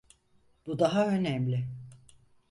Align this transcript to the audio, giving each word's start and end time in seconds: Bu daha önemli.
Bu 0.67 0.79
daha 0.79 1.05
önemli. 1.07 1.67